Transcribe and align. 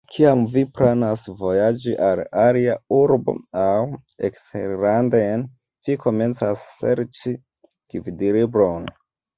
Kiam 0.13 0.39
vi 0.51 0.61
planas 0.77 1.25
vojaĝi 1.41 1.93
al 2.07 2.21
alia 2.45 2.79
urbo 3.01 3.37
aŭ 3.67 3.77
eksterlanden, 4.31 5.45
vi 5.91 6.01
komencas 6.09 6.69
serĉi 6.83 7.39
gvidlibron. 7.97 8.95